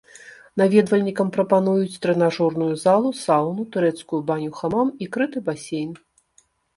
[0.59, 5.91] Наведвальнікам прапануюць трэнажорную залу, саўну, турэцкую баню хамам і крыты басейн.